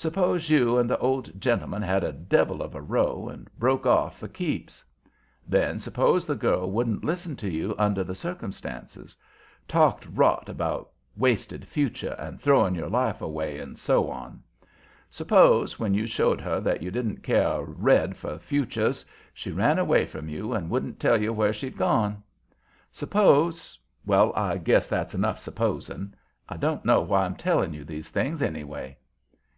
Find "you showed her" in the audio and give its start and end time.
15.94-16.60